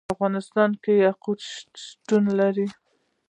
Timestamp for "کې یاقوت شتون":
0.83-2.23